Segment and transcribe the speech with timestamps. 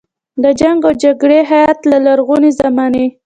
[0.43, 3.05] د جنګ او جګړې هیت له لرغونې زمانې.